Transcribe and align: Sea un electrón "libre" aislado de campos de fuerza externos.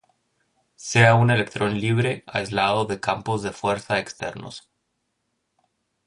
Sea 0.77 1.13
un 1.13 1.29
electrón 1.29 1.79
"libre" 1.79 2.23
aislado 2.25 2.85
de 2.85 2.99
campos 2.99 3.43
de 3.43 3.51
fuerza 3.51 3.99
externos. 3.99 4.67